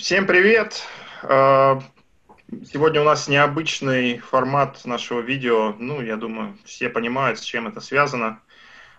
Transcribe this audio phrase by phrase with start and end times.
[0.00, 0.82] Всем привет!
[1.22, 1.78] А,
[2.72, 5.74] сегодня у нас необычный формат нашего видео.
[5.78, 8.40] Ну, я думаю, все понимают, с чем это связано.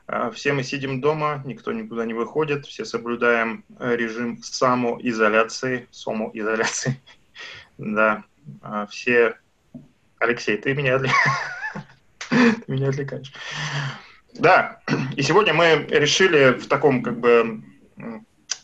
[0.06, 7.02] А, все мы сидим дома, никто никуда не выходит, все соблюдаем режим самоизоляции, самоизоляции.
[7.80, 8.24] Да,
[8.62, 9.40] а, все...
[10.20, 11.00] Алексей, ты меня,
[12.30, 12.38] ты
[12.68, 13.34] меня отвлекаешь.
[14.36, 14.82] Да,
[15.16, 17.64] и сегодня мы решили в таком как бы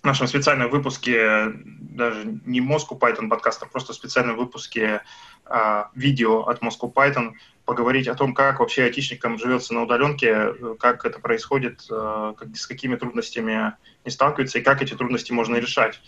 [0.07, 1.51] нашем специальном выпуске,
[1.97, 5.01] даже не Moscow Python подкаста, а просто специальном выпуске
[5.45, 7.33] а, видео от Moscow Python,
[7.65, 12.65] поговорить о том, как вообще айтишникам живется на удаленке, как это происходит, а, как, с
[12.65, 13.73] какими трудностями
[14.05, 15.99] не сталкиваются и как эти трудности можно решать.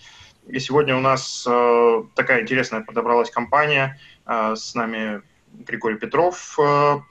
[0.48, 4.00] И сегодня у нас а, такая интересная подобралась компания.
[4.26, 5.22] А, с нами
[5.54, 7.02] Григорий Петров, а,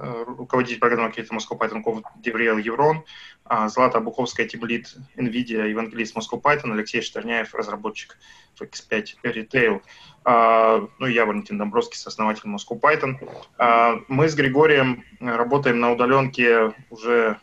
[0.00, 3.04] руководитель программы Creative Moscow Python Code Девриэл Еврон,
[3.44, 8.18] а, Злата Буховская, тимлид NVIDIA, евангелист Moscow Python, Алексей Штерняев, разработчик
[8.58, 9.82] FX5 Retail.
[10.24, 13.16] А, ну и я, Валентин Домбровский, основатель Moscow Python.
[13.58, 17.38] А, мы с Григорием работаем на удаленке уже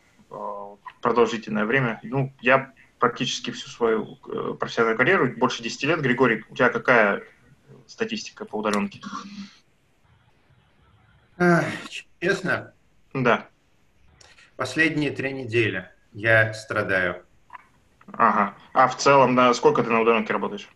[1.02, 2.00] продолжительное время.
[2.04, 6.02] Ну, я практически всю свою э, профессиональную карьеру, больше 10 лет.
[6.02, 7.24] Григорий, у тебя какая
[7.86, 9.00] статистика по удаленке?
[12.20, 12.74] Честно?
[13.14, 13.48] Да.
[14.56, 17.24] Последние три недели я страдаю.
[18.14, 18.56] Ага.
[18.74, 20.70] А в целом, да, сколько ты на удаленке работаешь?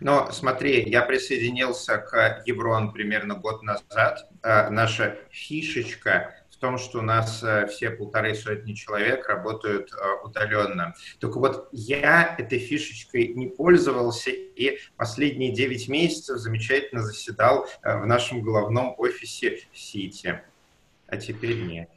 [0.00, 4.28] Но смотри, я присоединился к Еврон примерно год назад.
[4.42, 9.96] А, наша фишечка в том, что у нас э, все полторы сотни человек работают э,
[10.24, 10.94] удаленно.
[11.18, 18.06] Только вот я этой фишечкой не пользовался и последние 9 месяцев замечательно заседал э, в
[18.06, 20.40] нашем головном офисе в Сити.
[21.06, 21.90] А теперь нет.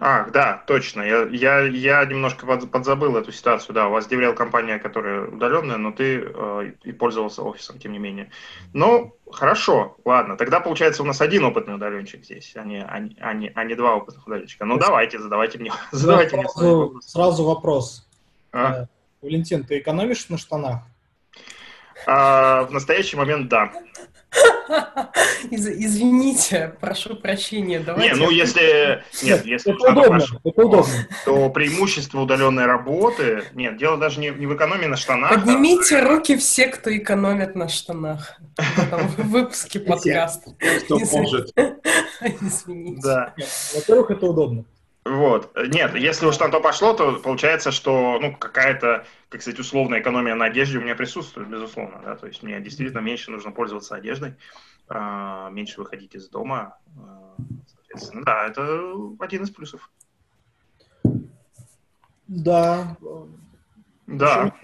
[0.00, 1.02] А, да, точно.
[1.02, 3.74] Я, я, я немножко подзабыл эту ситуацию.
[3.74, 7.98] Да, у вас DevRel компания, которая удаленная, но ты э, и пользовался офисом, тем не
[7.98, 8.30] менее.
[8.72, 10.36] Ну, хорошо, ладно.
[10.36, 13.64] Тогда, получается, у нас один опытный удаленщик здесь, а не, а не, а не, а
[13.64, 14.64] не два опытных удаленщика.
[14.64, 18.08] Ну, давайте, задавайте мне, задавайте мне сразу, сразу вопрос.
[18.52, 18.82] А?
[18.82, 18.86] Э,
[19.22, 20.82] Валентин, ты экономишь на штанах?
[22.06, 23.72] А, в настоящий момент, да.
[25.50, 27.80] Из, извините, прошу прощения.
[27.80, 28.14] Давайте...
[28.14, 30.92] Не, ну если, нет, если это удобно, прошу, это удобно.
[31.24, 35.32] то преимущество удаленной работы, нет, дело даже не, не в экономии на штанах.
[35.32, 36.08] А Поднимите а...
[36.08, 40.52] руки все, кто экономит на штанах в выпуске подкаста.
[40.84, 41.50] Кто может.
[42.40, 43.00] Извините.
[43.02, 43.34] Да.
[43.74, 44.64] Во-первых, это удобно.
[45.04, 45.54] Вот.
[45.68, 50.34] Нет, если уж на то пошло, то получается, что ну, какая-то, как сказать, условная экономия
[50.34, 52.00] на одежде у меня присутствует, безусловно.
[52.02, 52.16] Да?
[52.16, 54.34] То есть мне действительно меньше нужно пользоваться одеждой,
[54.88, 56.78] э, меньше выходить из дома.
[56.96, 59.90] Э, соответственно, да, это один из плюсов.
[62.26, 62.96] Да.
[64.06, 64.54] Да.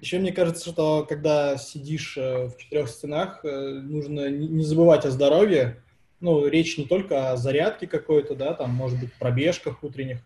[0.00, 5.10] Еще мне кажется, что когда сидишь э, в четырех стенах, э, нужно не забывать о
[5.10, 5.82] здоровье,
[6.26, 10.18] ну, речь не только о зарядке какой-то, да, там, может быть, пробежках утренних,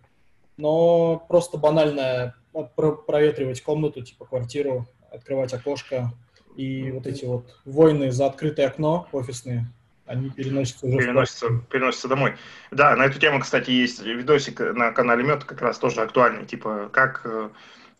[0.57, 2.35] но просто банально
[3.07, 6.11] проветривать комнату, типа квартиру, открывать окошко,
[6.57, 9.67] и вот эти вот войны за открытое окно офисные,
[10.07, 12.33] они переносятся уже переносятся, переносятся домой.
[12.71, 16.89] Да, на эту тему, кстати, есть видосик на канале Мед, как раз тоже актуальный, типа,
[16.91, 17.51] как э,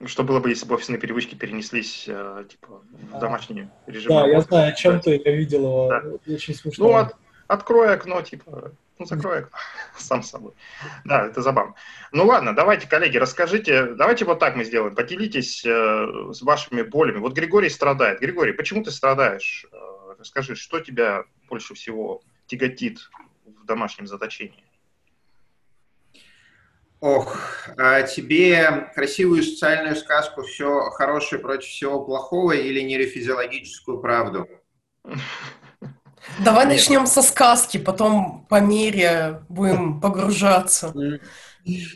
[0.07, 2.81] что было бы, если бы офисные привычки перенеслись э, типа,
[3.13, 4.09] в домашний режим?
[4.09, 6.03] Да, я знаю, о чем ты, я видел его, да.
[6.35, 6.89] очень смешно.
[6.89, 7.15] Ну, от,
[7.51, 9.59] открой окно, типа, ну, закрой окно,
[9.99, 10.53] сам собой.
[11.05, 11.75] Да, это забавно.
[12.13, 17.19] Ну, ладно, давайте, коллеги, расскажите, давайте вот так мы сделаем, поделитесь э, с вашими болями.
[17.19, 18.21] Вот Григорий страдает.
[18.21, 19.67] Григорий, почему ты страдаешь?
[19.73, 23.11] Э, расскажи, что тебя больше всего тяготит
[23.45, 24.65] в домашнем заточении?
[27.01, 27.37] Ох,
[27.79, 34.47] а тебе красивую социальную сказку «Все хорошее против всего плохого» или нейрофизиологическую правду?
[36.45, 40.93] Давай начнем со сказки, потом по мере будем погружаться.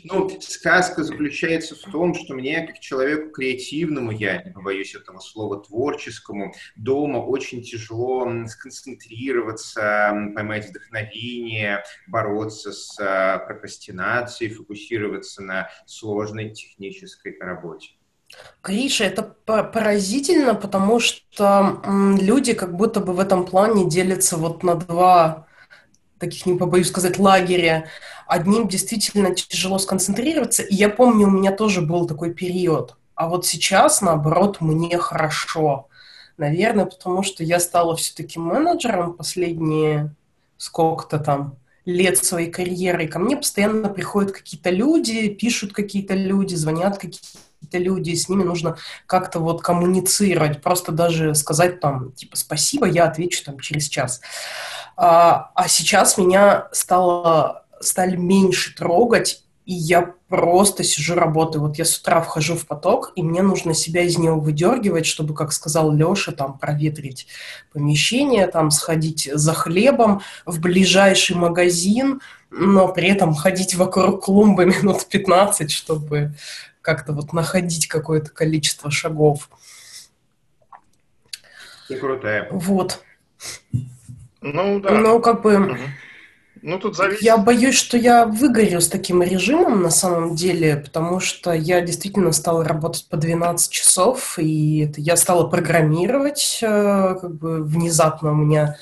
[0.03, 5.61] Ну, сказка заключается в том, что мне, как человеку креативному, я не боюсь этого слова,
[5.63, 17.35] творческому, дома очень тяжело сконцентрироваться, поймать вдохновение, бороться с а, прокрастинацией, фокусироваться на сложной технической
[17.39, 17.89] работе.
[18.63, 21.81] Гриша, это поразительно, потому что
[22.19, 25.45] люди как будто бы в этом плане делятся вот на два
[26.17, 27.85] таких, не побоюсь сказать, лагеря.
[28.27, 32.95] Одним действительно тяжело сконцентрироваться, и я помню, у меня тоже был такой период.
[33.13, 35.87] А вот сейчас, наоборот, мне хорошо.
[36.37, 40.13] Наверное, потому что я стала все-таки менеджером последние
[40.57, 41.55] сколько-то там
[41.85, 43.07] лет своей карьеры.
[43.07, 47.37] Ко мне постоянно приходят какие-то люди, пишут какие-то люди, звонят какие-то
[47.75, 48.77] какие-то люди, с ними нужно
[49.07, 54.21] как-то вот коммуницировать, просто даже сказать там, типа, спасибо, я отвечу там через час.
[54.97, 61.63] А, а сейчас меня стало, стали меньше трогать, и я просто сижу, работаю.
[61.63, 65.33] Вот я с утра вхожу в поток, и мне нужно себя из него выдергивать, чтобы,
[65.33, 67.27] как сказал Леша, там проветрить
[67.73, 75.05] помещение, там сходить за хлебом в ближайший магазин, но при этом ходить вокруг клумбы минут
[75.09, 76.35] 15, чтобы
[76.85, 79.49] как-то вот находить какое-то количество шагов.
[81.87, 82.47] Ты крутая.
[82.51, 83.01] Вот.
[84.41, 84.91] Ну, да.
[84.91, 85.57] Ну, как бы...
[85.57, 85.77] Мгм.
[86.61, 87.21] Ну, тут зависит.
[87.21, 92.31] Я боюсь, что я выгорю с таким режимом на самом деле, потому что я действительно
[92.31, 98.35] стала работать по 12 часов, и это я стала программировать, э, как бы внезапно у
[98.35, 98.77] меня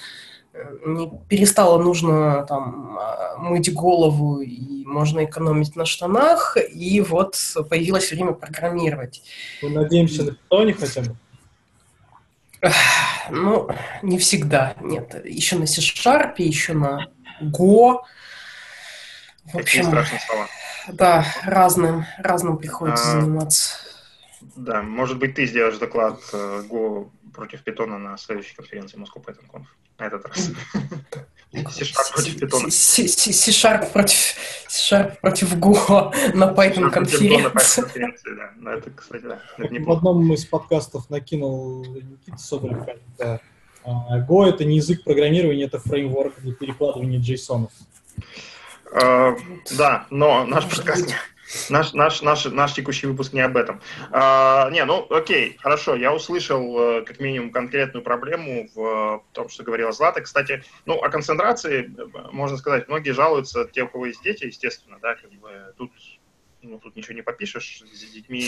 [0.85, 7.37] не перестало нужно там а, мыть голову, и можно экономить на штанах, и вот
[7.69, 9.23] появилось время программировать.
[9.61, 11.15] Мы надеемся на питоне хотя бы.
[13.29, 13.69] Ну,
[14.01, 15.25] не всегда, нет.
[15.25, 17.07] Еще на C-Sharp, еще на
[17.41, 18.01] Go.
[19.45, 20.47] В Какие общем, страшные слова.
[20.89, 23.77] да, разным, разным приходится А, заниматься.
[24.57, 29.45] Да, может быть, ты сделаешь доклад э, Go против питона на следующей конференции Moscow Python
[29.51, 29.65] Conf.
[29.99, 30.49] На этот раз.
[31.51, 32.69] C-Sharp против питона.
[32.71, 34.35] C- C- C-Sharp против,
[34.67, 38.35] C-Sharp против Go на Python C-Sharp против Go на Python конференции.
[38.35, 38.51] да.
[38.57, 43.41] Ну, это, кстати, да, это В одном из подкастов накинул Никита Соболев, кажется,
[43.83, 47.69] а, Go— это не язык программирования, это фреймворк для перекладывания JSON.
[48.91, 49.35] Э,
[49.77, 51.13] Да, но наш подкаст, не-
[51.69, 53.81] наш, наш, наш, наш текущий выпуск не об этом.
[54.11, 59.63] А, Не, ну окей, хорошо, я услышал э, как минимум конкретную проблему в том, что
[59.63, 60.21] говорила Злата.
[60.21, 64.97] Кстати, ну о концентрации, э, можно сказать, многие жалуются, те, у кого есть дети, естественно,
[65.01, 65.91] да, как бы тут,
[66.61, 68.47] ну, тут ничего не попишешь, с детьми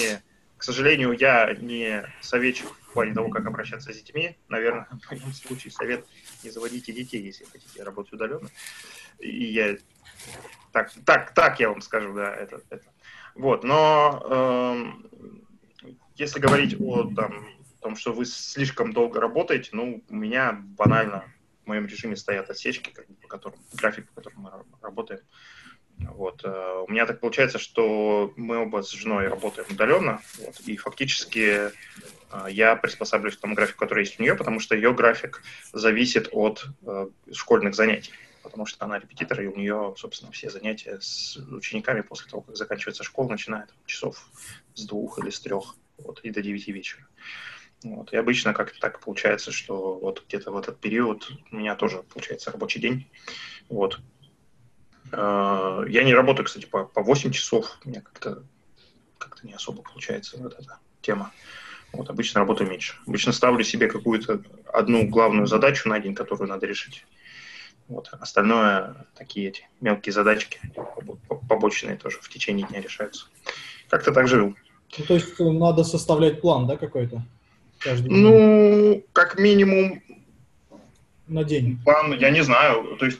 [0.57, 4.37] к сожалению, я не советчик в плане того, как обращаться с детьми.
[4.47, 6.05] Наверное, в моем случае совет
[6.43, 8.47] не заводите детей, если хотите работать удаленно.
[9.19, 9.77] И я
[10.71, 12.85] так, так, так я вам скажу, да, это, это.
[13.35, 15.09] Вот, но эм,
[16.15, 17.45] если говорить о там,
[17.81, 21.25] том, что вы слишком долго работаете, ну, у меня банально
[21.63, 25.19] в моем режиме стоят отсечки, как по которым, график, по которому мы ра- работаем.
[25.99, 26.41] Вот.
[26.43, 31.69] э, У меня так получается, что мы оба с женой работаем удаленно, вот, и фактически
[32.31, 36.29] э, я приспосабливаюсь к тому графику, который есть у нее, потому что ее график зависит
[36.31, 38.11] от э, школьных занятий,
[38.45, 42.55] потому что она репетитор, и у нее, собственно, все занятия с учениками после того, как
[42.55, 44.29] заканчивается школа, начинают часов
[44.75, 47.05] с двух или с трех, вот, и до девяти вечера.
[47.83, 48.13] Вот.
[48.13, 52.51] И обычно как-то так получается, что вот где-то в этот период у меня тоже получается
[52.51, 53.07] рабочий день.
[53.67, 53.99] Вот.
[55.11, 57.79] Э, Я не работаю, кстати, по, по 8 часов.
[57.83, 58.43] У меня как-то
[59.17, 61.31] как не особо получается вот эта тема.
[61.93, 62.95] Вот, обычно работаю меньше.
[63.07, 64.41] Обычно ставлю себе какую-то
[64.73, 67.05] одну главную задачу на день, которую надо решить.
[67.87, 68.09] Вот.
[68.19, 73.27] Остальное такие эти мелкие задачки, побо- побочные тоже в течение дня решаются.
[73.89, 74.55] Как-то так живу.
[74.97, 77.23] Ну, то есть э, надо составлять план, да, какой-то?
[78.05, 80.01] Ну, как минимум,
[81.27, 81.79] на день.
[81.83, 83.19] план, я не знаю, то есть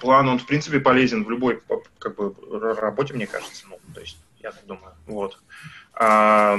[0.00, 1.60] план, он в принципе полезен в любой
[1.98, 2.34] как бы
[2.76, 5.38] работе, мне кажется, ну, то есть я так думаю, вот.
[5.94, 6.58] А,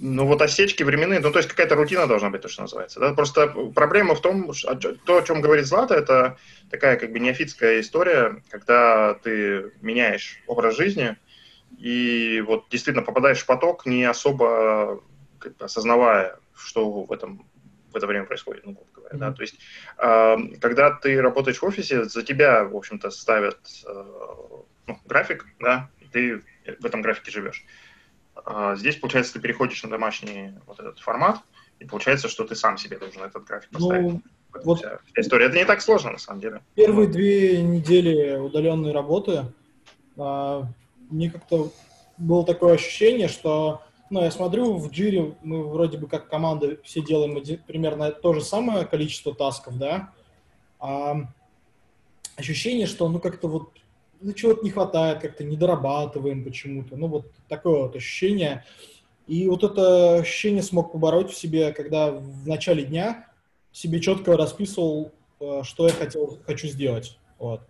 [0.00, 3.00] ну вот осечки временные, ну то есть какая-то рутина должна быть, то, что называется.
[3.00, 3.12] Да?
[3.12, 6.38] Просто проблема в том, что, то, о чем говорит Злата, это
[6.70, 11.16] такая как бы неофитская история, когда ты меняешь образ жизни
[11.78, 15.02] и вот действительно попадаешь в поток, не особо
[15.38, 17.46] как бы, осознавая, что в этом
[17.92, 19.34] в это время происходит, ну, грубо говоря, да, Мгм.
[19.34, 19.58] то есть,
[19.98, 24.04] э, когда ты работаешь в офисе, за тебя, в общем-то, ставят э,
[24.86, 26.42] ну, график, да, и ты
[26.78, 27.64] в этом графике живешь.
[28.76, 31.40] Здесь, получается, ты переходишь на домашний вот этот формат,
[31.78, 34.12] и получается, что ты сам себе должен этот график поставить.
[34.12, 34.22] Ну,
[34.54, 35.46] Это вот- вся, вся история.
[35.46, 36.60] Это не так сложно, на самом деле.
[36.74, 39.46] Первые две недели удаленной работы
[40.18, 40.66] а,
[41.08, 41.72] мне как-то
[42.18, 47.00] было такое ощущение, что, ну, я смотрю, в Джире мы вроде бы как команда все
[47.00, 50.12] делаем примерно то же самое количество тасков, да,
[50.78, 51.16] а
[52.36, 53.70] ощущение, что, ну, как-то вот
[54.20, 58.64] ну, чего-то не хватает, как-то не дорабатываем почему-то, ну, вот такое вот ощущение.
[59.26, 63.26] И вот это ощущение смог побороть в себе, когда в начале дня
[63.72, 67.18] себе четко расписывал, э, что я хотел, хочу сделать.
[67.38, 67.60] Вот.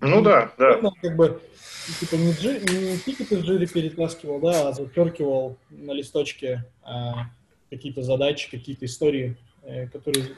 [0.00, 0.78] Ну да, да.
[0.82, 1.40] Ну, как бы
[1.98, 7.30] типа не, джи, не тикеты в джире перетаскивал, да, а зачеркивал на листочке а,
[7.70, 9.36] какие-то задачи, какие-то истории
[9.92, 10.34] который...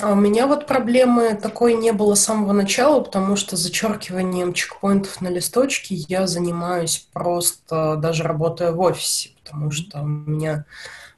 [0.00, 5.20] А у меня вот проблемы такой не было с самого начала, потому что зачеркиванием чекпоинтов
[5.20, 10.64] на листочке я занимаюсь просто даже работая в офисе, потому что у меня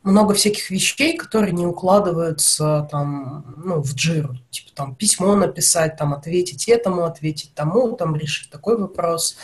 [0.02, 4.36] много всяких вещей, которые не укладываются там, ну, в джиру.
[4.50, 9.36] Типа там письмо написать, там ответить этому, ответить тому, там решить такой вопрос.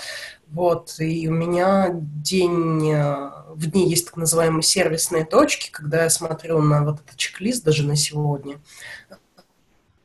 [0.55, 6.11] Вот, и у меня день, э, в дни есть так называемые сервисные точки, когда я
[6.11, 8.61] смотрю на вот этот чек-лист даже на сегодня,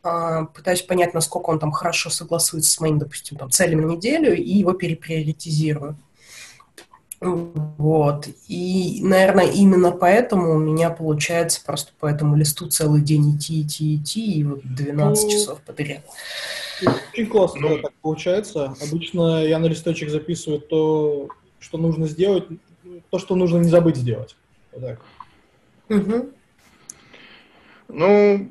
[0.02, 4.36] а, пытаюсь понять, насколько он там хорошо согласуется с моим, допустим, там, целями на неделю,
[4.36, 5.96] и его переприоритизирую.
[7.22, 8.28] Вот.
[8.48, 13.98] И, наверное, именно поэтому у меня получается просто по этому листу целый день идти, идти,
[13.98, 16.04] идти, и вот 12 ну, часов подряд.
[17.12, 18.74] Очень классно ну, так получается.
[18.82, 21.28] Обычно я на листочек записываю то,
[21.60, 22.46] что нужно сделать,
[23.10, 24.38] то, что нужно не забыть сделать.
[24.72, 25.02] Вот так.
[25.90, 26.30] Угу.
[27.90, 28.48] Ну,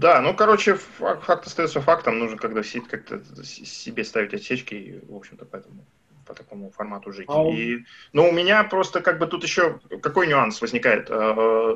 [0.00, 2.18] да, ну, короче, факт, остается фактом.
[2.18, 5.84] Нужно когда как-то себе ставить отсечки, и, в общем-то, поэтому
[6.26, 7.28] по такому формату жить.
[7.28, 7.48] А...
[7.50, 11.08] И, ну, у меня просто как бы тут еще какой нюанс возникает?
[11.10, 11.74] Э,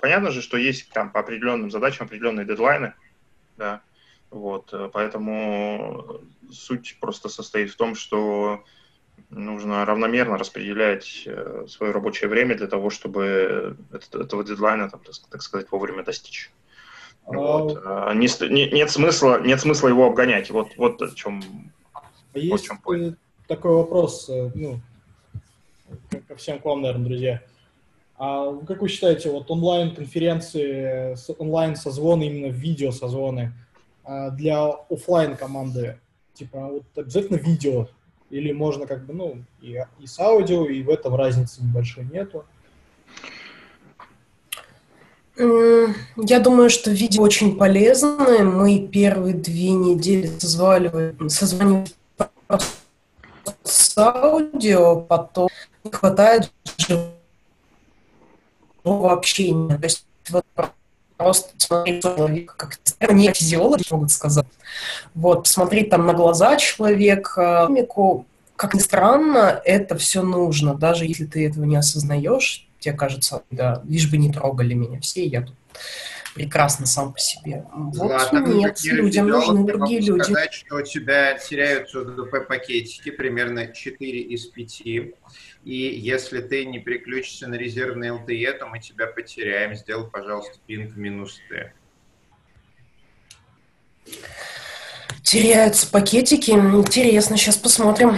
[0.00, 2.94] понятно же, что есть там по определенным задачам определенные дедлайны,
[3.56, 3.82] да,
[4.30, 6.20] вот, э, поэтому
[6.50, 8.64] суть просто состоит в том, что
[9.30, 15.70] нужно равномерно распределять э, свое рабочее время для того, чтобы этого дедлайна, там, так сказать,
[15.70, 16.50] вовремя достичь.
[17.26, 17.32] А...
[17.32, 18.14] Вот.
[18.14, 20.50] Не, не, нет, смысла, нет смысла его обгонять.
[20.50, 21.42] Вот, вот о чем,
[21.92, 22.78] а вот есть, чем
[23.48, 24.80] такой вопрос, э, ну,
[26.28, 27.42] ко всем к вам, наверное, друзья.
[28.16, 33.52] А как вы считаете, вот онлайн-конференции, онлайн-созвоны, именно видео-созвоны
[34.04, 35.98] а, для офлайн команды,
[36.34, 37.86] типа вот обязательно видео,
[38.30, 42.44] или можно как бы, ну, и, и с аудио, и в этом разницы небольшой нету?
[45.36, 48.42] Я думаю, что видео очень полезно.
[48.42, 51.86] Мы первые две недели созванивали, созванивали
[53.64, 55.48] с аудио, потом
[55.84, 57.12] не хватает живого
[59.12, 59.76] общения.
[59.76, 60.44] То есть вот
[61.16, 62.78] просто смотреть человека, как
[63.12, 64.46] не физиологи могут сказать.
[65.14, 68.26] Вот, посмотреть там на глаза человека, мимику.
[68.56, 73.82] Как ни странно, это все нужно, даже если ты этого не осознаешь, тебе кажется, да,
[73.84, 75.54] лишь бы не трогали меня все, я тут
[76.34, 77.64] прекрасно сам по себе.
[77.72, 80.22] Вот Ладно, нет, людям нужны другие люди.
[80.22, 84.80] сказать, что у тебя теряются УДП-пакетики, примерно 4 из 5.
[84.86, 85.12] И
[85.64, 89.74] если ты не переключишься на резервный LTE, то мы тебя потеряем.
[89.74, 91.72] Сделай, пожалуйста, пинг минус Т.
[95.22, 96.52] Теряются пакетики.
[96.52, 98.16] Интересно, сейчас посмотрим.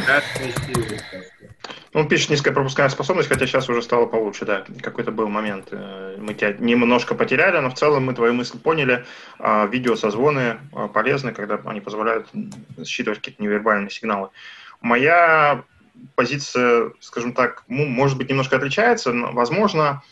[1.93, 4.65] Он пишет низкая пропускная способность, хотя сейчас уже стало получше, да.
[4.81, 5.69] Какой-то был момент.
[5.73, 9.05] Э, мы тебя немножко потеряли, но в целом мы твою мысль поняли.
[9.41, 12.29] А, видеосозвоны а, полезны, когда они позволяют
[12.85, 14.29] считывать какие-то невербальные сигналы.
[14.81, 15.65] Моя
[16.15, 19.13] позиция, скажем так, может быть, немножко отличается.
[19.13, 20.03] Но, возможно,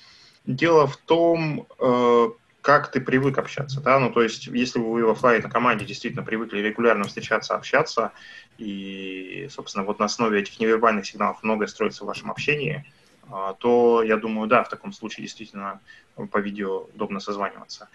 [0.46, 2.28] дело в том, э,
[2.68, 6.58] как ты привык общаться, да, ну, то есть, если вы в офлайн команде действительно привыкли
[6.58, 8.12] регулярно встречаться, общаться,
[8.58, 12.84] и, собственно, вот на основе этих невербальных сигналов многое строится в вашем общении,
[13.30, 15.80] а, то, я думаю, да, в таком случае действительно
[16.30, 17.88] по видео удобно созваниваться.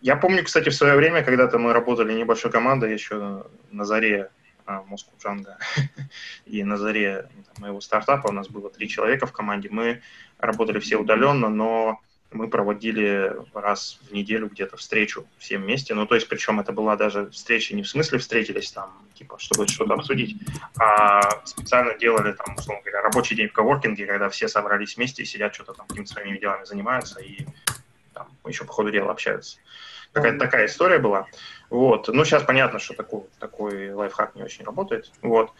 [0.00, 4.30] Я помню, кстати, в свое время, когда-то мы работали небольшой командой еще на заре
[4.66, 5.54] Moscow а, Django
[6.46, 9.68] и на заре моего стартапа у нас было три человека в команде.
[9.70, 10.00] Мы
[10.38, 12.00] работали все удаленно, но
[12.30, 15.94] мы проводили раз в неделю где-то встречу всем вместе.
[15.94, 19.66] Ну, то есть, причем это была даже встреча не в смысле встретились там, типа, чтобы
[19.66, 20.36] что-то обсудить,
[20.78, 25.26] а специально делали там, условно говоря, рабочий день в коворкинге, когда все собрались вместе и
[25.26, 27.46] сидят, что-то там какими-то своими делами занимаются и
[28.12, 29.58] там еще по ходу дела общаются.
[30.12, 31.26] Какая-то такая история была.
[31.70, 32.08] Вот.
[32.08, 35.10] Ну, сейчас понятно, что такой, такой лайфхак не очень работает.
[35.22, 35.52] Вот.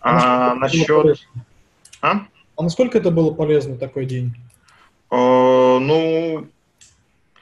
[0.00, 1.18] А, а насчет...
[2.02, 2.26] А?
[2.56, 4.34] а насколько это было полезно, такой день?
[5.10, 6.48] А, ну,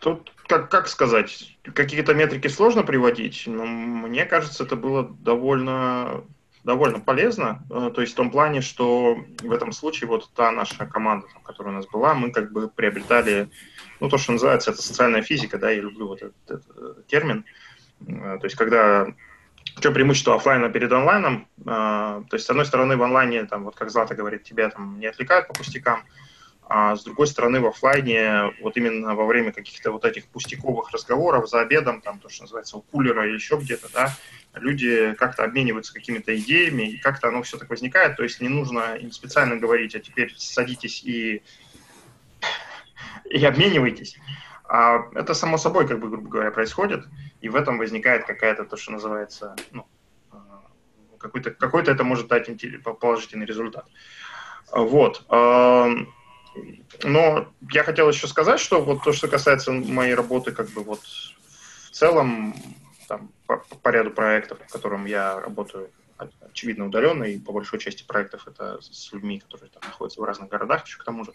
[0.01, 6.25] тут, как, как сказать, какие-то метрики сложно приводить, но мне кажется, это было довольно,
[6.63, 7.63] довольно полезно.
[7.71, 11.75] А, то есть в том плане, что в этом случае вот та наша команда, которая
[11.75, 13.49] у нас была, мы как бы приобретали,
[14.01, 17.45] ну, то, что называется, это социальная физика, да, я люблю вот этот, этот термин.
[18.07, 19.07] А, то есть когда
[19.77, 21.49] в чем преимущество офлайна перед онлайном?
[21.65, 25.07] То есть, с одной стороны, в онлайне, там, вот как Злата говорит, тебя там не
[25.07, 26.05] отвлекают по пустякам,
[26.67, 31.49] а с другой стороны, в офлайне, вот именно во время каких-то вот этих пустяковых разговоров
[31.49, 34.17] за обедом, там то, что называется у кулера или еще где-то, да,
[34.55, 38.97] люди как-то обмениваются какими-то идеями, и как-то оно все так возникает, то есть не нужно
[38.97, 41.43] им специально говорить, а теперь садитесь и,
[43.27, 44.17] и обменивайтесь.
[44.67, 47.05] А это само собой, как бы, грубо говоря, происходит,
[47.43, 49.87] и в этом возникает какая-то то, что называется, ну,
[50.33, 50.63] а,
[51.19, 52.49] какой-то, какой-то это может дать
[52.99, 53.87] положительный результат.
[54.73, 55.27] Вот.
[57.03, 61.01] Но я хотел еще сказать, что вот то, что касается моей работы, как бы вот
[61.01, 62.55] в целом,
[63.09, 65.91] там, по, по ряду проектов, в котором я работаю,
[66.41, 70.49] очевидно, удаленно, и по большой части проектов это с людьми, которые там находятся в разных
[70.49, 71.33] городах еще к тому же.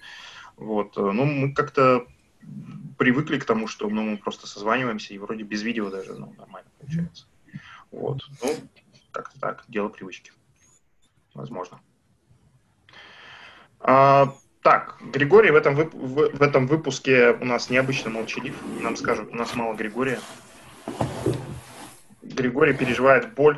[0.56, 0.96] Вот.
[0.96, 2.08] Ну, мы как-то
[2.98, 6.70] привыкли к тому, что ну, мы просто созваниваемся, и вроде без видео даже ну, нормально
[6.80, 7.26] получается.
[7.92, 8.22] Вот.
[8.42, 8.56] Ну,
[9.12, 10.32] как-то так, дело привычки.
[11.34, 11.80] Возможно.
[13.80, 18.56] А, так, Григорий в этом, вып- в, в этом выпуске у нас необычно молчалив.
[18.82, 20.20] Нам скажут, у нас мало Григория.
[22.22, 23.58] Григорий переживает боль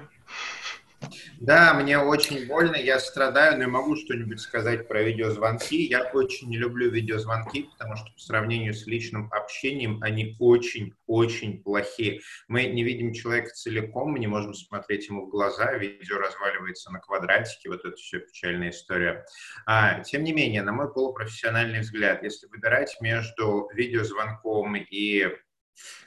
[1.39, 5.75] да, мне очень больно, я страдаю, но я могу что-нибудь сказать про видеозвонки.
[5.75, 12.21] Я очень не люблю видеозвонки, потому что по сравнению с личным общением они очень-очень плохие.
[12.47, 16.99] Мы не видим человека целиком, мы не можем смотреть ему в глаза, видео разваливается на
[16.99, 19.25] квадратики, вот это все печальная история.
[19.65, 25.27] А, тем не менее, на мой полупрофессиональный взгляд, если выбирать между видеозвонком и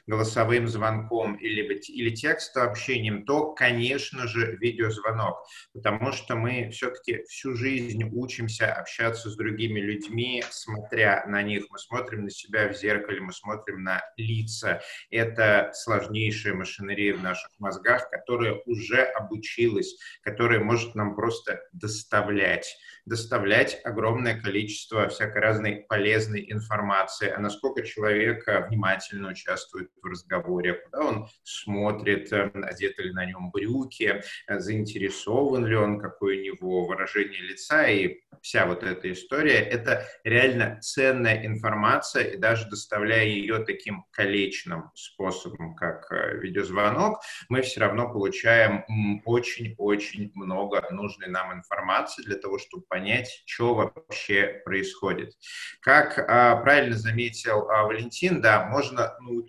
[0.07, 5.39] голосовым звонком или, или текстовым общением, то, конечно же, видеозвонок,
[5.73, 11.65] потому что мы все-таки всю жизнь учимся общаться с другими людьми, смотря на них.
[11.71, 14.83] Мы смотрим на себя в зеркале, мы смотрим на лица.
[15.11, 23.79] Это сложнейшая машинерия в наших мозгах, которая уже обучилась, которая может нам просто доставлять доставлять
[23.85, 31.29] огромное количество всякой разной полезной информации, а насколько человек внимательно участвует в разговоре, куда он
[31.43, 37.41] смотрит, э, одеты ли на нем брюки, э, заинтересован ли он, какое у него выражение
[37.41, 39.59] лица и вся вот эта история.
[39.59, 47.63] Это реально ценная информация, и даже доставляя ее таким колечным способом, как э, видеозвонок, мы
[47.63, 48.85] все равно получаем
[49.25, 55.33] очень-очень много нужной нам информации для того, чтобы понять, что вообще происходит.
[55.81, 59.44] Как а, правильно заметил а, Валентин, да, можно научиться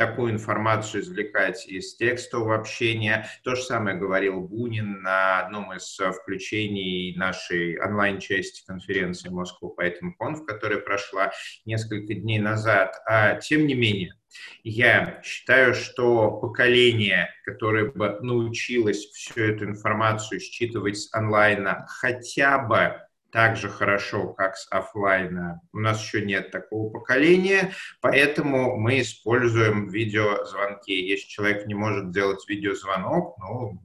[0.00, 3.28] такую информацию извлекать из текстового общения.
[3.44, 10.46] То же самое говорил Бунин на одном из включений нашей онлайн-части конференции Moscow Python Conf,
[10.46, 11.32] которая прошла
[11.66, 12.94] несколько дней назад.
[13.06, 14.14] А, тем не менее,
[14.62, 23.02] я считаю, что поколение, которое бы научилось всю эту информацию считывать с онлайна хотя бы
[23.30, 25.60] так же хорошо, как с офлайна.
[25.72, 30.90] У нас еще нет такого поколения, поэтому мы используем видеозвонки.
[30.90, 33.82] Если человек не может сделать видеозвонок, ну,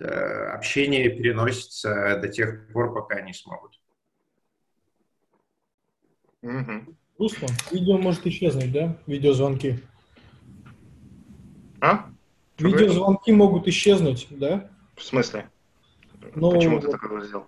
[0.00, 3.78] э, общение переносится до тех пор, пока не смогут.
[6.42, 6.96] Угу.
[7.18, 7.48] Грустно.
[7.70, 8.98] Видео может исчезнуть, да?
[9.06, 9.80] Видеозвонки.
[11.80, 12.10] А?
[12.58, 14.70] Видеозвонки могут исчезнуть, да?
[14.96, 15.50] В смысле?
[16.34, 17.46] Ну, Почему ты такое сделал?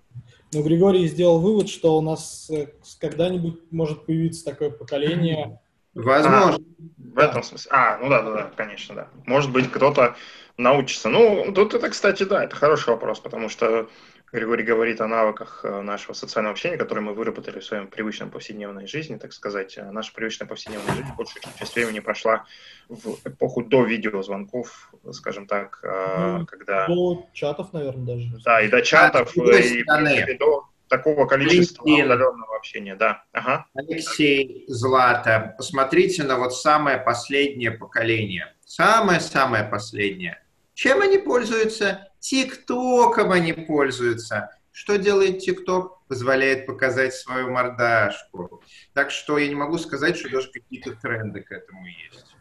[0.52, 2.68] Ну, Григорий сделал вывод, что у нас э,
[3.00, 5.60] когда-нибудь может появиться такое поколение.
[5.94, 6.56] Возможно.
[6.56, 6.58] А,
[6.98, 7.70] в этом смысле.
[7.72, 9.08] А, ну да, да, да, конечно, да.
[9.24, 10.14] Может быть, кто-то
[10.56, 11.08] научится.
[11.08, 13.88] Ну, тут это, кстати, да, это хороший вопрос, потому что
[14.36, 18.86] Григорий говорит о навыках э, нашего социального общения, которые мы выработали в своем привычном повседневной
[18.86, 19.78] жизни, так сказать.
[19.78, 22.44] Э, наша привычная повседневная жизнь большую часть времени прошла
[22.90, 26.86] в эпоху до видеозвонков, скажем так, э, ну, когда...
[26.86, 28.28] До чатов, наверное, даже.
[28.44, 33.24] Да, и до чатов, а, и, и до такого количества Алексей, удаленного общения, да.
[33.32, 33.66] Ага.
[33.74, 38.54] Алексей, Злата, посмотрите на вот самое последнее поколение.
[38.66, 40.42] Самое-самое последнее.
[40.74, 42.10] Чем они пользуются?
[42.26, 44.50] ТикТоком они пользуются.
[44.72, 46.04] Что делает ТикТок?
[46.08, 48.62] Позволяет показать свою мордашку.
[48.94, 52.36] Так что я не могу сказать, что даже какие-то тренды к этому есть.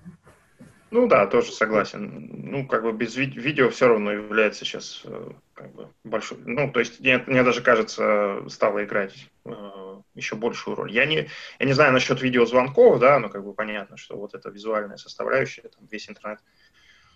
[0.90, 2.30] Ну да, тоже согласен.
[2.52, 6.40] Ну, как бы без ви- видео все равно является сейчас э, как бы большой.
[6.46, 9.14] Ну, то есть мне, мне даже кажется, стало играть
[9.46, 10.92] э, еще большую роль.
[10.92, 14.50] Я не, я не знаю насчет видеозвонков, да, но как бы понятно, что вот эта
[14.50, 16.40] визуальная составляющая, там весь интернет,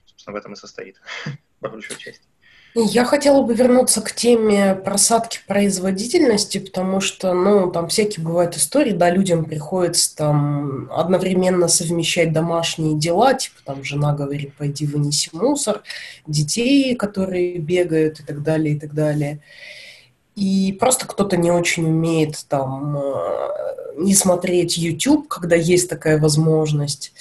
[0.06, 1.02] собственно, в этом и состоит,
[1.60, 2.28] по большой части.
[2.76, 8.92] Я хотела бы вернуться к теме просадки производительности, потому что, ну, там всякие бывают истории,
[8.92, 15.82] да, людям приходится там одновременно совмещать домашние дела, типа там жена говорит, пойди вынеси мусор,
[16.28, 19.40] детей, которые бегают и так далее, и так далее.
[20.36, 27.14] И просто кто-то не очень умеет там э, не смотреть YouTube, когда есть такая возможность.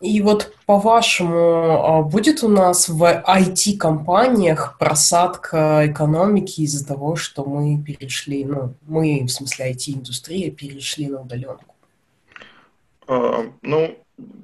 [0.00, 7.82] И вот по-вашему, а, будет у нас в IT-компаниях просадка экономики из-за того, что мы
[7.82, 11.74] перешли, ну, мы, в смысле IT-индустрия, перешли на удаленку?
[13.06, 13.98] А, ну,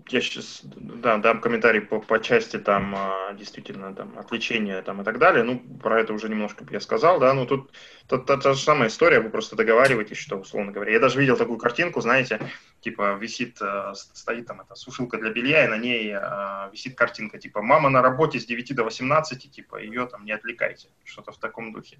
[0.09, 5.05] я сейчас да, дам комментарий по, по части там а, действительно там отвлечения там и
[5.05, 5.43] так далее.
[5.43, 7.71] Ну, про это уже немножко я сказал, да, ну тут
[8.07, 10.93] та, та, та же самая история, вы просто договариваетесь, что, условно говоря.
[10.93, 12.38] Я даже видел такую картинку, знаете,
[12.81, 17.38] типа висит, э, стоит там эта сушилка для белья, и на ней э, висит картинка,
[17.38, 21.38] типа «Мама на работе с 9 до 18, типа ее там не отвлекайте», что-то в
[21.38, 21.99] таком духе.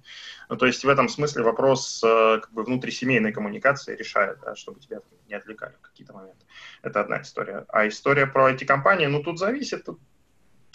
[0.49, 4.79] Ну, то есть в этом смысле вопрос э, как бы внутрисемейной коммуникации решает, да, чтобы
[4.79, 6.45] тебя не отвлекали в какие-то моменты.
[6.83, 7.65] Это одна история.
[7.69, 9.87] А история про эти компании, ну, тут зависит.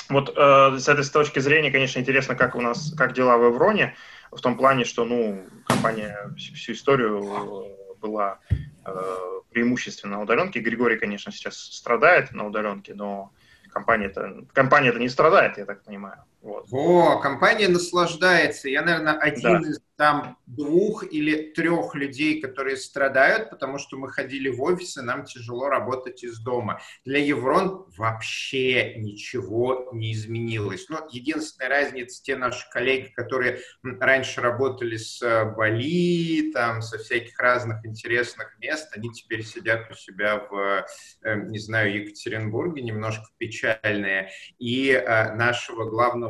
[0.09, 3.95] Вот э, с этой точки зрения, конечно, интересно, как у нас, как дела в Евроне,
[4.31, 8.39] в том плане, что, ну, компания всю, историю была
[8.85, 10.61] э, преимущественно на удаленке.
[10.61, 13.33] Григорий, конечно, сейчас страдает на удаленке, но
[13.71, 16.25] компания-то компания не страдает, я так понимаю.
[16.43, 16.67] Вот.
[16.71, 18.69] О, компания наслаждается.
[18.69, 19.69] Я, наверное, один да.
[19.69, 25.27] из там двух или трех людей, которые страдают, потому что мы ходили в офисы, нам
[25.27, 26.81] тяжело работать из дома.
[27.05, 30.89] Для Еврон вообще ничего не изменилось.
[30.89, 37.39] Но единственная разница, те наши коллеги, которые раньше работали с э, Бали, там, со всяких
[37.39, 40.87] разных интересных мест, они теперь сидят у себя в,
[41.25, 44.31] э, не знаю, Екатеринбурге, немножко печальные.
[44.59, 46.30] И э, нашего главного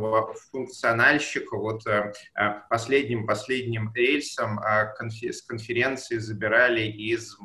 [0.51, 2.13] функциональщика, вот последним,
[2.69, 4.95] последним последним рейсом а,
[5.31, 7.37] с конференции забирали из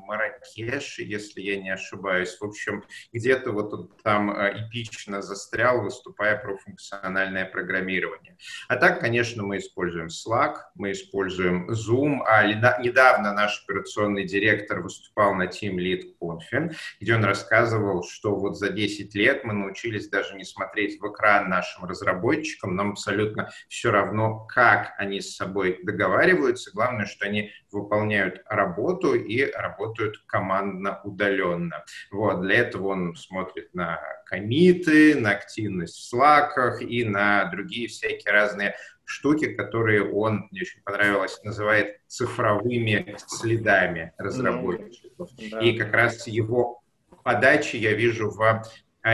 [0.45, 2.37] Маракеша, если я не ошибаюсь.
[2.39, 8.37] В общем, где-то вот там а, эпично застрял, выступая про функциональное программирование.
[8.67, 15.33] А так, конечно, мы используем Slack, мы используем Zoom, а недавно наш операционный директор выступал
[15.35, 20.35] на Team Lead Confen, где он рассказывал, что вот за 10 лет мы научились даже
[20.35, 26.71] не смотреть в экран нашим разработчикам, нам абсолютно все равно, как они с собой договариваются.
[26.73, 31.85] Главное, что они выполняют работу и работают командно удаленно.
[32.11, 38.33] Вот, для этого он смотрит на комиты, на активность в слаках и на другие всякие
[38.33, 45.29] разные штуки, которые он, мне очень понравилось, называет цифровыми следами разработчиков.
[45.37, 45.59] Mm, да.
[45.61, 46.81] И как раз его
[47.23, 48.63] подачи я вижу в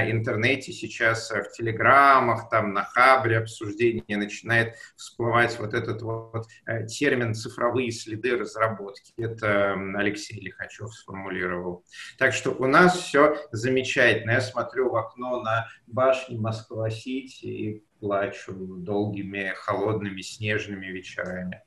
[0.09, 6.85] интернете сейчас э, в телеграммах, там на хабре обсуждения начинает всплывать вот этот вот э,
[6.87, 9.13] термин «цифровые следы разработки».
[9.17, 11.83] Это Алексей Лихачев сформулировал.
[12.17, 14.31] Так что у нас все замечательно.
[14.31, 21.61] Я смотрю в окно на башни Москва-Сити и плачу долгими, холодными, снежными вечерами.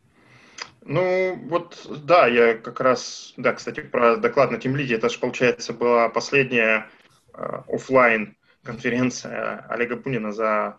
[0.87, 5.73] Ну, вот, да, я как раз, да, кстати, про доклад на Тимлиде, это же, получается,
[5.73, 6.91] была последняя
[7.35, 10.79] офлайн конференция Олега Пунина за,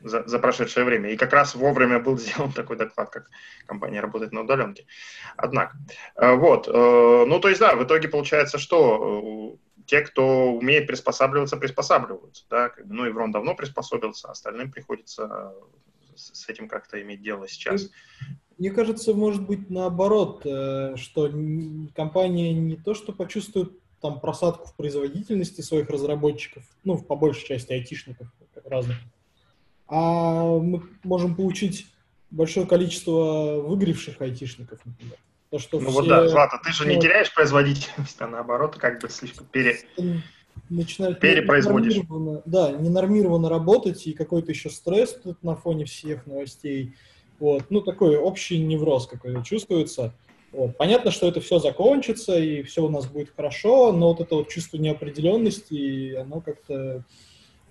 [0.00, 1.10] за, за прошедшее время.
[1.10, 3.28] И как раз вовремя был сделан такой доклад, как
[3.66, 4.86] компания работает на удаленке.
[5.36, 5.76] Однако,
[6.16, 11.56] э, вот, э, ну то есть да, в итоге получается, что те, кто умеет приспосабливаться,
[11.56, 15.54] приспосабливаются, да, ну Еврон давно приспособился, остальным приходится
[16.16, 17.90] с этим как-то иметь дело сейчас.
[18.58, 21.30] Мне кажется, может быть наоборот, что
[21.94, 27.72] компания не то, что почувствует там просадку в производительности своих разработчиков, ну, по большей части
[27.72, 28.28] айтишников
[28.64, 28.96] разных,
[29.88, 31.86] а мы можем получить
[32.30, 35.16] большое количество выгоревших айтишников, например.
[35.50, 36.00] То, что ну все...
[36.00, 39.78] вот да, Злата, ты же не теряешь производительность, а наоборот, как бы слишком пере...
[40.68, 42.02] начинают перепроизводишь.
[42.44, 46.94] Да, ненормированно работать, и какой-то еще стресс тут на фоне всех новостей.
[47.38, 47.66] Вот.
[47.70, 50.12] Ну, такой общий невроз какой-то чувствуется.
[50.56, 50.78] Вот.
[50.78, 54.48] Понятно, что это все закончится, и все у нас будет хорошо, но вот это вот
[54.48, 57.04] чувство неопределенности, оно как-то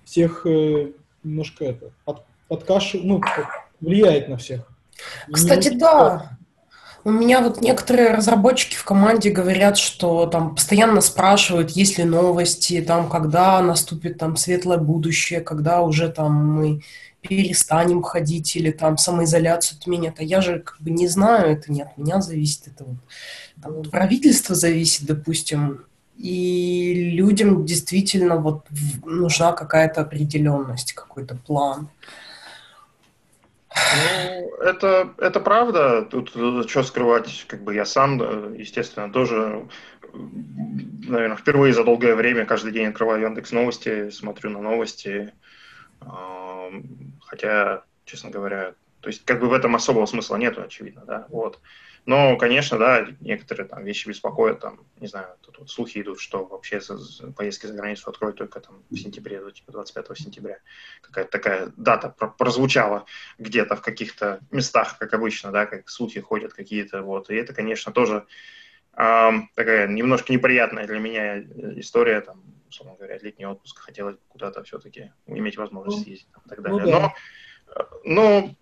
[0.04, 0.91] всех э,
[1.24, 3.21] немножко это, под, подкашивает, ну,
[3.82, 4.71] влияет на всех.
[5.32, 6.38] Кстати, не да.
[7.04, 12.82] У меня вот некоторые разработчики в команде говорят, что там постоянно спрашивают, есть ли новости,
[12.82, 16.82] там, когда наступит там светлое будущее, когда уже там мы
[17.28, 20.20] перестанем ходить или там самоизоляцию отменят.
[20.20, 22.98] А я же как бы не знаю, это не от меня зависит, это вот
[23.62, 25.86] там, от правительства зависит, допустим.
[26.18, 28.66] И людям действительно вот
[29.04, 31.90] нужна какая-то определенность, какой-то план.
[33.76, 36.04] Ну, это, это правда.
[36.04, 36.30] Тут
[36.70, 39.68] что скрывать, как бы я сам, естественно, тоже,
[40.14, 45.34] наверное, впервые за долгое время каждый день открываю Яндекс Новости, смотрю на новости.
[47.22, 51.60] Хотя, честно говоря, То есть, как бы в этом особого смысла нету, очевидно, да, вот.
[52.06, 56.46] Но, конечно, да, некоторые там вещи беспокоят, там, не знаю, тут вот слухи идут, что
[56.46, 56.80] вообще
[57.36, 60.60] поездки за границу откроют только там в сентябре, ну, типа 25 сентября.
[61.02, 63.06] Какая-то такая дата прозвучала
[63.39, 67.30] где-то в каких-то местах, как обычно, да, как слухи ходят какие-то, вот.
[67.32, 68.26] И это, конечно, тоже
[68.96, 71.41] э, такая немножко неприятная для меня
[71.80, 72.44] история, там,
[72.76, 76.82] условно говоря, летний отпуск, хотелось куда-то все-таки иметь возможность ну, съездить там, и так далее.
[76.84, 77.14] Ну, да.
[78.04, 78.56] Но,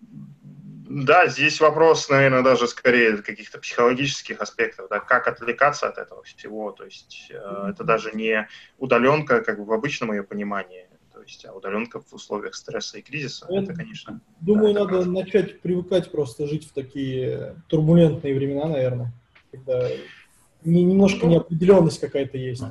[0.92, 6.22] ну, да, здесь вопрос, наверное, даже скорее каких-то психологических аспектов, да, как отвлекаться от этого
[6.22, 8.48] всего, то есть э, это даже не
[8.78, 13.02] удаленка, как бы в обычном ее понимании, то есть, а удаленка в условиях стресса и
[13.02, 14.20] кризиса, Я это, конечно...
[14.40, 19.12] Думаю, да, надо это начать привыкать просто жить в такие турбулентные времена, наверное,
[19.50, 19.88] когда
[20.64, 22.64] немножко неопределенность какая-то есть.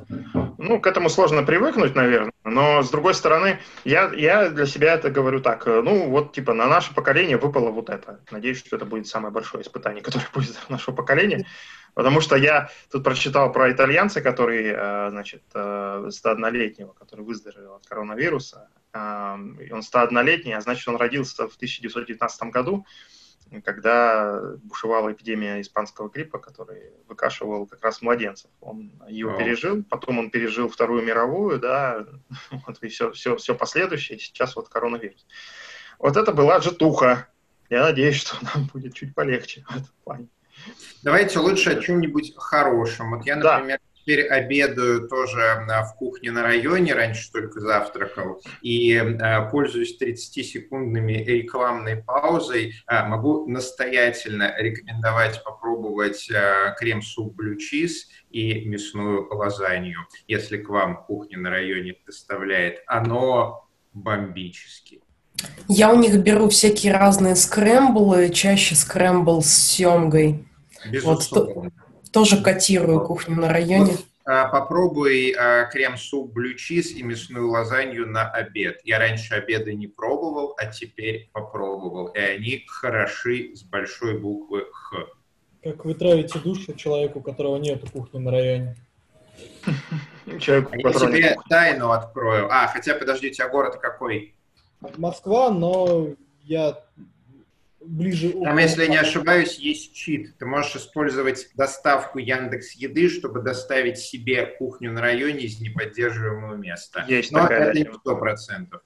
[0.58, 5.10] Ну, к этому сложно привыкнуть, наверное, но с другой стороны, я, я для себя это
[5.10, 8.20] говорю так, э, ну, вот, типа, на наше поколение выпало вот это.
[8.30, 11.46] Надеюсь, что это будет самое большое испытание, которое будет в нашего поколения,
[11.94, 17.86] потому что я тут прочитал про итальянца, который, э, значит, 101-летнего, э, который выздоровел от
[17.86, 22.86] коронавируса, он 101-летний, а значит, он родился в 1919 году,
[23.64, 28.50] когда бушевала эпидемия испанского гриппа, который выкашивал как раз младенцев.
[28.60, 29.38] Он его oh.
[29.38, 32.06] пережил, потом он пережил Вторую мировую, да,
[32.66, 35.26] вот, и все, все, все последующее, сейчас вот коронавирус.
[35.98, 37.28] Вот это была житуха.
[37.70, 40.28] Я надеюсь, что нам будет чуть полегче в этом плане.
[41.02, 43.10] Давайте лучше о чем-нибудь хорошем.
[43.16, 49.42] Вот я, например, теперь обедаю тоже в кухне на районе, раньше только завтракал, и а,
[49.46, 56.28] пользуюсь 30-секундными рекламной паузой, а, могу настоятельно рекомендовать попробовать
[56.78, 60.00] крем-суп блю чиз и мясную лазанью.
[60.28, 65.00] Если к вам кухня на районе доставляет, оно бомбически.
[65.68, 70.46] Я у них беру всякие разные скрэмблы, чаще скрэмбл с семгой.
[70.90, 71.54] Безусловно.
[71.54, 71.72] Вот,
[72.14, 73.90] тоже котирую кухню на районе.
[73.90, 78.80] Вот, а, попробуй а, крем-суп блю чиз и мясную лазанью на обед.
[78.84, 82.06] Я раньше обеды не пробовал, а теперь попробовал.
[82.06, 85.06] И они хороши с большой буквы Х.
[85.64, 88.76] Как вы травите душу человеку, у которого нет кухни на районе?
[90.40, 92.48] Человеку, а я тебе тайну открою.
[92.50, 94.34] А, хотя, подожди, у тебя город какой?
[94.96, 96.10] Москва, но
[96.44, 96.78] я
[97.86, 98.32] ближе...
[98.32, 100.36] Там, если не ошибаюсь, есть чит.
[100.38, 107.04] Ты можешь использовать доставку Яндекс Еды, чтобы доставить себе кухню на районе из неподдерживаемого места.
[107.08, 108.82] Есть Но такая это не сто процентов.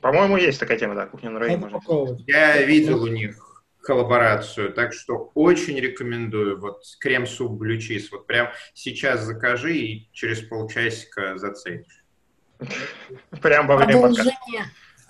[0.00, 1.58] По-моему, есть такая тема, да, кухня на районе.
[1.58, 1.80] Можно
[2.26, 6.58] Я видел у них коллаборацию, так что очень рекомендую.
[6.60, 8.10] Вот крем-суп блючиз.
[8.10, 12.04] Вот прям сейчас закажи и через полчасика заценишь.
[13.40, 14.32] Прям во время подкаста.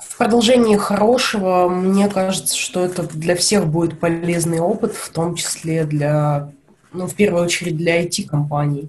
[0.08, 5.84] В продолжении хорошего, мне кажется, что это для всех будет полезный опыт, в том числе
[5.84, 6.52] для,
[6.92, 8.88] ну, в первую очередь для IT-компаний.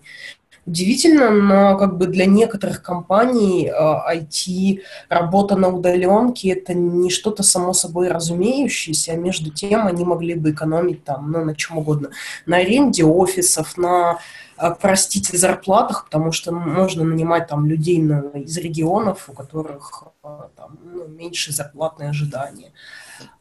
[0.65, 7.43] Удивительно, но как бы для некоторых компаний IT, а, работа на удаленке– это не что-то
[7.43, 12.11] само собой разумеющееся, а между тем они могли бы экономить там, ну, на чем угодно.
[12.45, 14.19] На аренде офисов, на
[14.55, 20.49] а, простите, зарплатах, потому что можно нанимать там людей на, из регионов, у которых а,
[20.55, 22.71] там, ну, меньше зарплатные ожидания.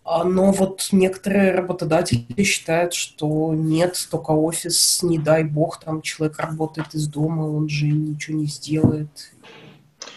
[0.04, 6.38] А, но вот некоторые работодатели считают, что нет, только офис, не дай бог, там человек
[6.38, 9.32] работает из дома, он же ничего не сделает.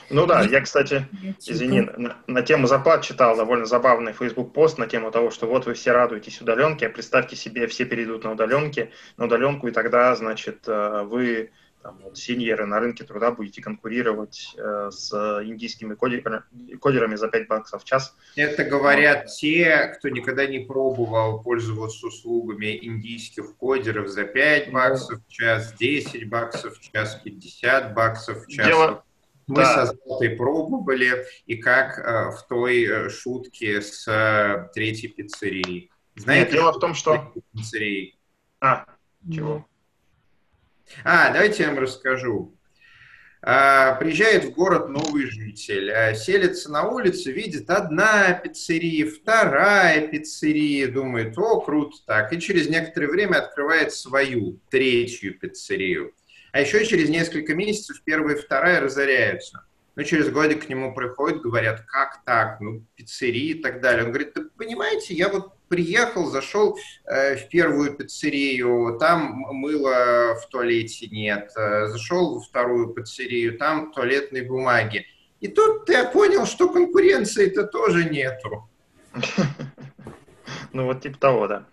[0.10, 1.08] Ну да, я, кстати,
[1.46, 5.66] извини, на, на тему зарплат читал довольно забавный Facebook пост на тему того, что вот
[5.66, 10.16] вы все радуетесь удаленке, а представьте себе, все перейдут на удаленке, на удаленку, и тогда,
[10.16, 11.52] значит, э, вы
[11.86, 16.42] там, вот, синьеры на рынке труда будете конкурировать э, с индийскими кодерами,
[16.78, 18.16] кодерами за 5 баксов в час.
[18.36, 25.32] Это говорят те, кто никогда не пробовал пользоваться услугами индийских кодеров за 5 баксов в
[25.32, 28.66] час, 10 баксов в час, 50 баксов в час.
[28.66, 29.04] Дело,
[29.46, 29.86] мы да.
[29.86, 35.92] со Златой пробовали, и как э, в той э, шутке с э, третьей пиццерией.
[36.16, 37.32] Знаете, Нет, дело в том, что...
[37.54, 38.18] Пиццерией?
[38.60, 38.86] А,
[39.32, 39.68] чего?
[41.04, 42.56] А, давайте я вам расскажу.
[43.48, 50.88] А, приезжает в город новый житель, а, селится на улице, видит одна пиццерия, вторая пиццерия,
[50.88, 56.14] думает, о, круто так, и через некоторое время открывает свою, третью пиццерию.
[56.54, 59.64] А еще через несколько месяцев первая и вторая разоряются.
[59.96, 64.04] Ну, через годик к нему приходят, говорят, как так, ну, пиццерии и так далее.
[64.04, 70.48] Он говорит, да, понимаете, я вот приехал, зашел э, в первую пиццерию, там мыла в
[70.50, 75.06] туалете нет, э, зашел во вторую пиццерию, там туалетной бумаги.
[75.40, 78.70] И тут я понял, что конкуренции-то тоже нету.
[80.74, 81.66] Ну, вот типа того, да.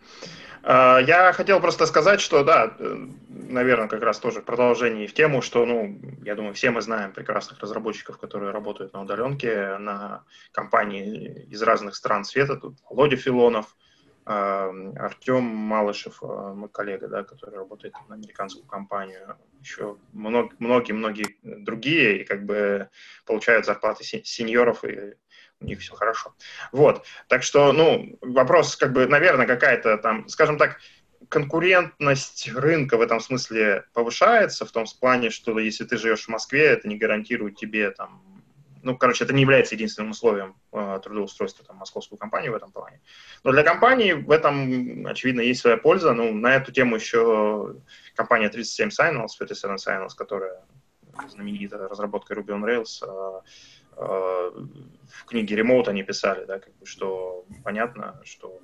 [0.62, 5.14] А, я хотел просто сказать, что, да, э, наверное, как раз тоже в продолжении в
[5.14, 10.24] тему, что, ну, я думаю, все мы знаем прекрасных разработчиков, которые работают на удаленке, на
[10.52, 12.56] компании из разных стран света.
[12.56, 13.76] Тут Володя Филонов,
[14.24, 22.22] а, Артем Малышев, а, мой коллега, да, который работает на американскую компанию, еще многие-многие другие,
[22.22, 22.88] и как бы
[23.26, 25.14] получают зарплаты сеньоров и
[25.62, 26.34] у них все хорошо.
[26.72, 27.04] Вот.
[27.28, 30.78] Так что, ну, вопрос, как бы, наверное, какая-то там, скажем так,
[31.28, 36.64] конкурентность рынка в этом смысле повышается, в том плане, что если ты живешь в Москве,
[36.64, 38.22] это не гарантирует тебе там,
[38.82, 43.00] ну, короче, это не является единственным условием э, трудоустройства там, московскую компанию в этом плане.
[43.44, 46.12] Но для компании в этом, очевидно, есть своя польза.
[46.12, 47.76] Ну, на эту тему еще
[48.16, 50.64] компания 37 Signals, 37 Signals, которая
[51.28, 53.40] знаменитая разработка Ruby on Rails, Э,
[53.96, 58.60] в книге Remote они писали, да, как бы, что понятно, что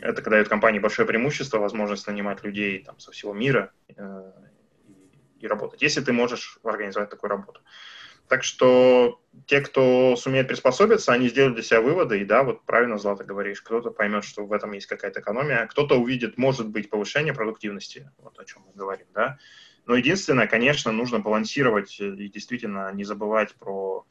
[0.00, 4.32] это дает компании большое преимущество, возможность нанимать людей там, со всего мира э,
[4.88, 7.60] и, и работать, если ты можешь организовать такую работу.
[8.30, 12.96] Так что те, кто сумеет приспособиться, они сделают для себя выводы, и да, вот правильно,
[12.96, 17.34] Злата, говоришь, кто-то поймет, что в этом есть какая-то экономия, кто-то увидит, может быть, повышение
[17.34, 19.38] продуктивности, вот о чем мы говорим, да.
[19.84, 24.06] Но единственное, конечно, нужно балансировать и действительно не забывать про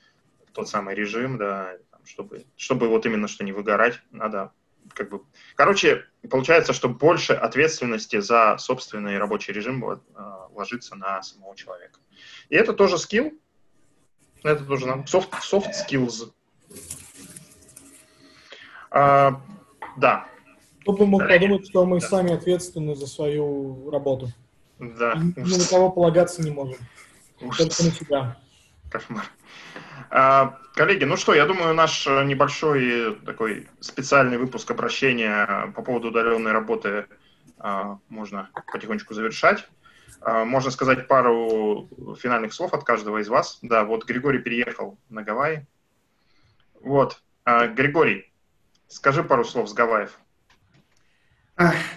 [0.60, 4.52] тот самый режим, да, чтобы, чтобы вот именно что не выгорать, надо
[4.94, 5.22] как бы...
[5.56, 12.02] Короче, получается, что больше ответственности за собственный рабочий режим вот, а, ложится на самого человека.
[12.50, 13.32] И это тоже скилл,
[14.44, 16.34] это тоже нам soft, soft skills.
[18.92, 19.42] А,
[19.96, 20.28] да.
[20.82, 22.08] Кто бы мог подумать, что мы да.
[22.10, 24.28] сами ответственны за свою работу.
[24.78, 25.14] Да.
[25.14, 26.80] И ни на кого полагаться не можем.
[27.40, 27.78] Ужас.
[27.78, 28.42] Только на себя.
[28.92, 29.26] Кошмар.
[30.10, 36.52] А, коллеги, ну что, я думаю, наш небольшой такой специальный выпуск обращения по поводу удаленной
[36.52, 37.08] работы
[38.10, 39.68] можно потихонечку завершать.
[40.26, 41.90] Можно сказать пару
[42.22, 43.60] финальных слов от каждого из вас.
[43.62, 45.66] Да, вот Григорий переехал на Гавайи.
[46.82, 48.32] Вот, Григорий,
[48.88, 50.18] скажи пару слов с Гавайев.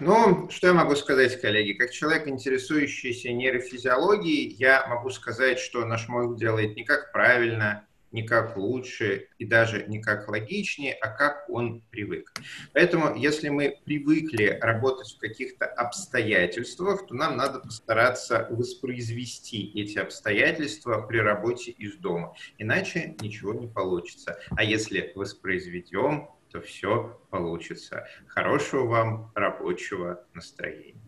[0.01, 1.75] Ну, что я могу сказать, коллеги?
[1.75, 8.23] Как человек, интересующийся нейрофизиологией, я могу сказать, что наш мозг делает не как правильно, не
[8.23, 12.33] как лучше и даже не как логичнее, а как он привык.
[12.73, 21.01] Поэтому, если мы привыкли работать в каких-то обстоятельствах, то нам надо постараться воспроизвести эти обстоятельства
[21.03, 22.35] при работе из дома.
[22.59, 24.39] Иначе ничего не получится.
[24.57, 28.07] А если воспроизведем, то все получится.
[28.27, 31.01] Хорошего вам рабочего настроения.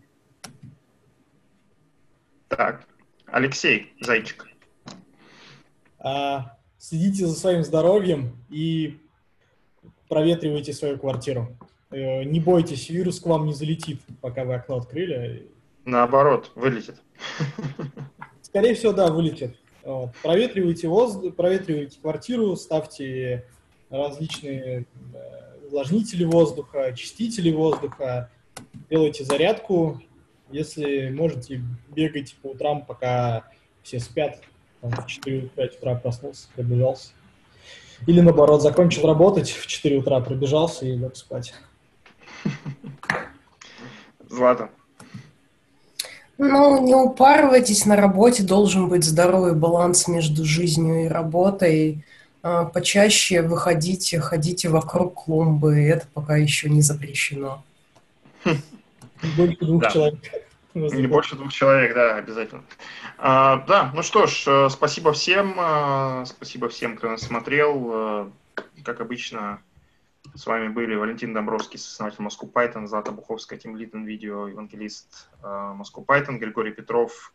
[2.47, 2.87] Так,
[3.27, 4.47] Алексей Зайчик.
[5.99, 6.54] А,
[6.87, 8.99] следите за своим здоровьем и
[10.07, 11.57] проветривайте свою квартиру.
[11.89, 15.47] Э, не бойтесь, вирус к вам не залетит, пока вы окно открыли.
[15.83, 17.01] Наоборот, вылетит.
[18.43, 19.57] Скорее всего, да, вылетит.
[19.83, 20.11] Вот.
[20.21, 23.47] Проветривайте воздух, проветривайте квартиру, ставьте
[23.89, 28.29] различные э, увлажнители воздуха, очистители воздуха,
[28.91, 30.01] делайте зарядку.
[30.51, 33.49] Если можете, бегайте по утрам, пока
[33.81, 34.39] все спят,
[34.89, 37.09] там, в 4-5 утра проснулся, пробежался.
[38.07, 41.53] Или наоборот, закончил работать, в 4 утра пробежался и лег спать.
[44.29, 44.69] Злата.
[46.37, 52.03] Ну, не упарывайтесь на работе, должен быть здоровый баланс между жизнью и работой.
[52.43, 57.63] А, почаще выходите, ходите вокруг клумбы, это пока еще не запрещено.
[59.37, 59.89] Больше двух да.
[59.91, 60.44] человек.
[60.75, 62.61] Не больше двух человек, да, обязательно.
[63.17, 67.91] А, да, ну что ж, э, спасибо всем, э, спасибо всем, кто нас смотрел.
[67.93, 68.29] Э,
[68.83, 69.61] как обычно,
[70.33, 76.05] с вами были Валентин Домбровский, основатель Moscow Python, Злата Буховская, Тим Литон, видео, евангелист Moscow
[76.05, 77.31] Python, Григорий Петров,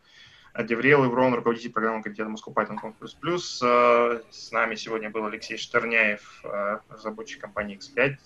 [0.55, 4.21] Деврел Иврон, руководитель программы комитета Moscow Python Conf++.
[4.29, 6.43] С нами сегодня был Алексей Штерняев,
[6.89, 8.17] разработчик компании X5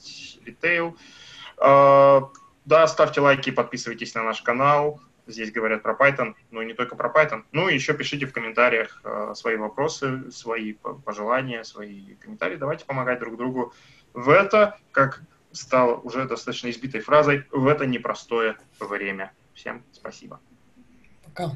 [0.46, 0.98] Retail.
[2.66, 5.00] Да, ставьте лайки, подписывайтесь на наш канал.
[5.28, 7.44] Здесь говорят про Python, но не только про Python.
[7.52, 12.58] Ну и еще пишите в комментариях э, свои вопросы, свои пожелания, свои комментарии.
[12.58, 13.74] Давайте помогать друг другу
[14.14, 19.32] в это, как стало уже достаточно избитой фразой, в это непростое время.
[19.54, 20.40] Всем спасибо.
[21.24, 21.52] Пока.